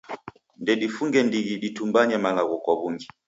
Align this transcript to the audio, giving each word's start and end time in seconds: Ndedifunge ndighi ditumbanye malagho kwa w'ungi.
Ndedifunge 0.63 1.19
ndighi 1.27 1.53
ditumbanye 1.63 2.15
malagho 2.25 2.55
kwa 2.63 2.73
w'ungi. 2.79 3.07